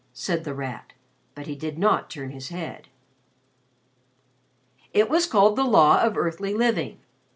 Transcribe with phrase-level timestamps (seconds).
[0.13, 0.93] said The Rat,
[1.35, 2.87] but he did not turn his head.
[4.93, 7.01] "It was called the Law of Earthly Living.